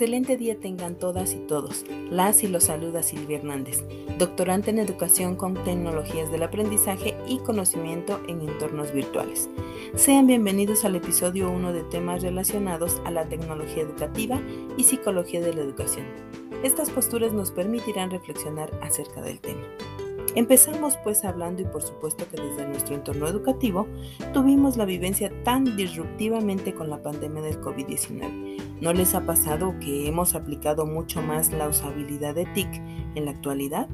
Excelente 0.00 0.38
día 0.38 0.58
tengan 0.58 0.94
todas 0.94 1.34
y 1.34 1.40
todos. 1.40 1.84
Las 2.08 2.42
y 2.42 2.48
los 2.48 2.64
saluda 2.64 3.02
Silvia 3.02 3.36
Hernández, 3.36 3.84
doctorante 4.18 4.70
en 4.70 4.78
educación 4.78 5.36
con 5.36 5.52
tecnologías 5.62 6.32
del 6.32 6.42
aprendizaje 6.42 7.14
y 7.28 7.36
conocimiento 7.40 8.18
en 8.26 8.40
entornos 8.40 8.94
virtuales. 8.94 9.50
Sean 9.96 10.26
bienvenidos 10.26 10.86
al 10.86 10.96
episodio 10.96 11.50
1 11.50 11.74
de 11.74 11.82
temas 11.82 12.22
relacionados 12.22 13.02
a 13.04 13.10
la 13.10 13.28
tecnología 13.28 13.82
educativa 13.82 14.40
y 14.78 14.84
psicología 14.84 15.42
de 15.42 15.52
la 15.52 15.60
educación. 15.60 16.06
Estas 16.64 16.88
posturas 16.88 17.34
nos 17.34 17.50
permitirán 17.50 18.10
reflexionar 18.10 18.70
acerca 18.80 19.20
del 19.20 19.38
tema. 19.38 19.60
Empezamos 20.36 20.96
pues 21.02 21.24
hablando 21.24 21.60
y 21.62 21.64
por 21.64 21.82
supuesto 21.82 22.24
que 22.28 22.40
desde 22.40 22.68
nuestro 22.68 22.94
entorno 22.94 23.26
educativo 23.26 23.88
tuvimos 24.32 24.76
la 24.76 24.84
vivencia 24.84 25.32
tan 25.42 25.76
disruptivamente 25.76 26.72
con 26.72 26.88
la 26.88 27.02
pandemia 27.02 27.42
del 27.42 27.60
COVID-19. 27.60 28.80
¿No 28.80 28.92
les 28.92 29.14
ha 29.14 29.26
pasado 29.26 29.74
que 29.80 30.06
hemos 30.06 30.36
aplicado 30.36 30.86
mucho 30.86 31.20
más 31.20 31.52
la 31.52 31.68
usabilidad 31.68 32.36
de 32.36 32.46
TIC 32.46 32.68
en 33.16 33.24
la 33.24 33.32
actualidad? 33.32 33.88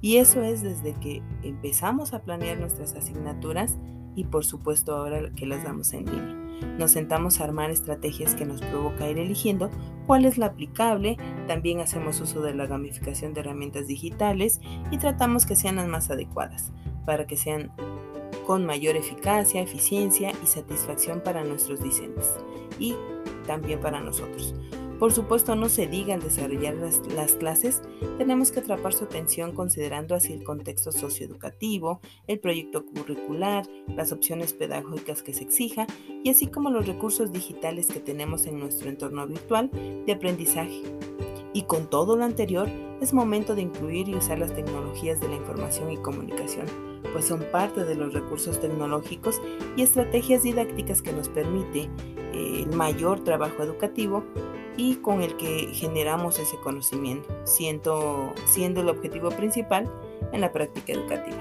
Y 0.00 0.16
eso 0.16 0.42
es 0.42 0.62
desde 0.62 0.94
que 0.94 1.22
empezamos 1.42 2.14
a 2.14 2.22
planear 2.22 2.58
nuestras 2.58 2.94
asignaturas 2.94 3.78
y 4.16 4.24
por 4.24 4.44
supuesto 4.44 4.96
ahora 4.96 5.30
que 5.36 5.46
las 5.46 5.62
damos 5.62 5.92
en 5.92 6.06
línea. 6.06 6.39
Nos 6.78 6.92
sentamos 6.92 7.40
a 7.40 7.44
armar 7.44 7.70
estrategias 7.70 8.34
que 8.34 8.44
nos 8.44 8.60
provoca 8.60 9.08
ir 9.08 9.18
eligiendo 9.18 9.70
cuál 10.06 10.24
es 10.24 10.38
la 10.38 10.46
aplicable, 10.46 11.16
también 11.46 11.80
hacemos 11.80 12.20
uso 12.20 12.40
de 12.42 12.54
la 12.54 12.66
gamificación 12.66 13.34
de 13.34 13.40
herramientas 13.40 13.86
digitales 13.86 14.60
y 14.90 14.98
tratamos 14.98 15.46
que 15.46 15.56
sean 15.56 15.76
las 15.76 15.88
más 15.88 16.10
adecuadas 16.10 16.72
para 17.06 17.26
que 17.26 17.36
sean 17.36 17.72
con 18.46 18.66
mayor 18.66 18.96
eficacia, 18.96 19.62
eficiencia 19.62 20.32
y 20.42 20.46
satisfacción 20.46 21.20
para 21.20 21.44
nuestros 21.44 21.82
discentes 21.82 22.34
y 22.78 22.94
también 23.46 23.80
para 23.80 24.00
nosotros. 24.00 24.54
Por 25.00 25.14
supuesto, 25.14 25.56
no 25.56 25.70
se 25.70 25.86
diga 25.86 26.12
al 26.12 26.20
desarrollar 26.20 26.74
las, 26.74 27.32
clases, 27.32 27.80
tenemos 28.18 28.52
que 28.52 28.60
atrapar 28.60 28.92
su 28.92 29.04
atención 29.04 29.52
considerando 29.52 30.14
así 30.14 30.34
el 30.34 30.44
contexto 30.44 30.92
socioeducativo, 30.92 32.02
el 32.26 32.38
proyecto 32.38 32.84
curricular, 32.84 33.66
las 33.96 34.12
opciones 34.12 34.52
pedagógicas 34.52 35.22
que 35.22 35.32
se 35.32 35.42
exija 35.42 35.86
y 36.22 36.28
así 36.28 36.48
como 36.48 36.68
los 36.68 36.86
recursos 36.86 37.32
digitales 37.32 37.86
que 37.86 38.00
tenemos 38.00 38.44
en 38.44 38.60
nuestro 38.60 38.90
entorno 38.90 39.26
virtual 39.26 39.70
de 40.04 40.12
aprendizaje. 40.12 40.82
Y 41.54 41.62
con 41.62 41.88
todo 41.88 42.14
lo 42.14 42.24
anterior, 42.24 42.68
es 43.00 43.14
momento 43.14 43.54
de 43.54 43.62
incluir 43.62 44.06
y 44.06 44.16
usar 44.16 44.38
las 44.38 44.54
tecnologías 44.54 45.18
de 45.18 45.28
la 45.28 45.36
información 45.36 45.90
y 45.90 45.96
comunicación, 45.96 46.66
pues 47.14 47.24
son 47.24 47.46
parte 47.50 47.86
de 47.86 47.94
los 47.94 48.12
recursos 48.12 48.60
tecnológicos 48.60 49.40
y 49.78 49.82
estrategias 49.82 50.42
didácticas 50.42 51.00
que 51.00 51.14
nos 51.14 51.30
permite 51.30 51.88
eh, 52.34 52.64
el 52.66 52.76
mayor 52.76 53.24
trabajo 53.24 53.62
educativo 53.62 54.22
y 54.76 54.96
con 54.96 55.22
el 55.22 55.36
que 55.36 55.68
generamos 55.72 56.38
ese 56.38 56.56
conocimiento, 56.58 57.28
siendo, 57.44 58.32
el 58.56 58.88
objetivo 58.88 59.30
principal 59.30 59.90
en 60.32 60.40
la 60.40 60.52
práctica 60.52 60.92
educativa. 60.92 61.36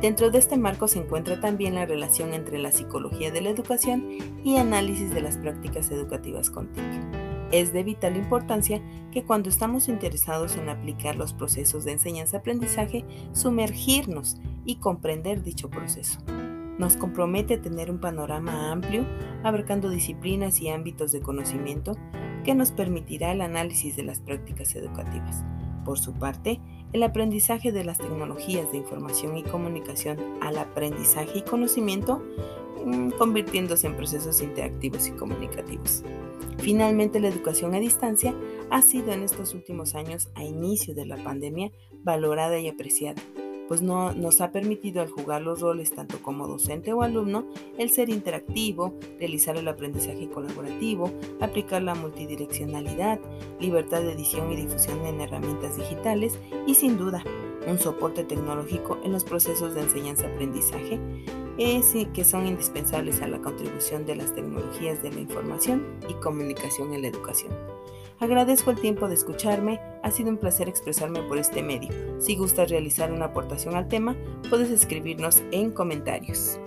Dentro 0.00 0.30
de 0.30 0.38
este 0.38 0.56
marco 0.56 0.86
se 0.86 0.98
encuentra 0.98 1.40
también 1.40 1.74
la 1.74 1.86
relación 1.86 2.34
entre 2.34 2.58
la 2.58 2.72
psicología 2.72 3.30
de 3.30 3.40
la 3.40 3.50
educación 3.50 4.18
y 4.44 4.56
análisis 4.58 5.14
de 5.14 5.22
las 5.22 5.38
prácticas 5.38 5.90
educativas 5.90 6.50
con 6.50 6.68
TIC. 6.72 6.84
Es 7.52 7.72
de 7.72 7.84
vital 7.84 8.16
importancia 8.16 8.82
que 9.12 9.24
cuando 9.24 9.48
estamos 9.48 9.88
interesados 9.88 10.56
en 10.56 10.68
aplicar 10.68 11.16
los 11.16 11.32
procesos 11.32 11.84
de 11.84 11.92
enseñanza-aprendizaje, 11.92 13.04
sumergirnos 13.32 14.36
y 14.66 14.76
comprender 14.76 15.42
dicho 15.42 15.70
proceso. 15.70 16.18
Nos 16.78 16.96
compromete 16.96 17.54
a 17.54 17.62
tener 17.62 17.90
un 17.90 18.00
panorama 18.00 18.72
amplio, 18.72 19.06
abarcando 19.44 19.90
disciplinas 19.90 20.60
y 20.60 20.68
ámbitos 20.68 21.12
de 21.12 21.20
conocimiento 21.20 21.96
que 22.44 22.54
nos 22.54 22.72
permitirá 22.72 23.32
el 23.32 23.40
análisis 23.40 23.96
de 23.96 24.02
las 24.02 24.20
prácticas 24.20 24.74
educativas. 24.74 25.44
Por 25.84 25.98
su 25.98 26.12
parte, 26.14 26.60
el 26.92 27.02
aprendizaje 27.02 27.72
de 27.72 27.84
las 27.84 27.98
tecnologías 27.98 28.70
de 28.72 28.78
información 28.78 29.36
y 29.36 29.42
comunicación 29.44 30.18
al 30.40 30.58
aprendizaje 30.58 31.38
y 31.38 31.42
conocimiento, 31.42 32.22
mm, 32.84 33.10
convirtiéndose 33.10 33.86
en 33.86 33.96
procesos 33.96 34.42
interactivos 34.42 35.08
y 35.08 35.12
comunicativos. 35.12 36.02
Finalmente, 36.58 37.20
la 37.20 37.28
educación 37.28 37.74
a 37.74 37.80
distancia 37.80 38.34
ha 38.70 38.82
sido 38.82 39.12
en 39.12 39.22
estos 39.22 39.54
últimos 39.54 39.94
años, 39.94 40.28
a 40.34 40.42
inicio 40.42 40.94
de 40.94 41.06
la 41.06 41.22
pandemia, 41.22 41.70
valorada 42.02 42.58
y 42.58 42.68
apreciada 42.68 43.22
pues 43.68 43.82
no, 43.82 44.12
nos 44.12 44.40
ha 44.40 44.52
permitido 44.52 45.02
al 45.02 45.08
jugar 45.08 45.42
los 45.42 45.60
roles 45.60 45.92
tanto 45.92 46.20
como 46.22 46.46
docente 46.46 46.92
o 46.92 47.02
alumno 47.02 47.46
el 47.78 47.90
ser 47.90 48.10
interactivo, 48.10 48.94
realizar 49.18 49.56
el 49.56 49.68
aprendizaje 49.68 50.28
colaborativo, 50.28 51.10
aplicar 51.40 51.82
la 51.82 51.94
multidireccionalidad, 51.94 53.20
libertad 53.60 54.02
de 54.02 54.12
edición 54.12 54.52
y 54.52 54.56
difusión 54.56 55.04
en 55.06 55.20
herramientas 55.20 55.76
digitales 55.76 56.38
y 56.66 56.74
sin 56.74 56.96
duda 56.96 57.24
un 57.66 57.78
soporte 57.78 58.24
tecnológico 58.24 58.98
en 59.04 59.12
los 59.12 59.24
procesos 59.24 59.74
de 59.74 59.82
enseñanza-aprendizaje 59.82 61.00
que 61.56 62.24
son 62.24 62.46
indispensables 62.46 63.22
a 63.22 63.28
la 63.28 63.38
contribución 63.38 64.04
de 64.06 64.16
las 64.16 64.34
tecnologías 64.34 65.02
de 65.02 65.12
la 65.12 65.20
información 65.20 65.84
y 66.08 66.14
comunicación 66.14 66.92
en 66.94 67.02
la 67.02 67.08
educación. 67.08 67.73
Agradezco 68.20 68.70
el 68.70 68.80
tiempo 68.80 69.08
de 69.08 69.14
escucharme, 69.14 69.80
ha 70.02 70.10
sido 70.10 70.30
un 70.30 70.38
placer 70.38 70.68
expresarme 70.68 71.22
por 71.22 71.38
este 71.38 71.62
medio. 71.62 71.90
Si 72.20 72.36
gustas 72.36 72.70
realizar 72.70 73.12
una 73.12 73.26
aportación 73.26 73.74
al 73.74 73.88
tema, 73.88 74.16
puedes 74.48 74.70
escribirnos 74.70 75.42
en 75.50 75.72
comentarios. 75.72 76.58